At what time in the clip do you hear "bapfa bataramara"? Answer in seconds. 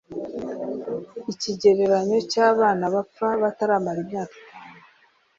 2.93-3.97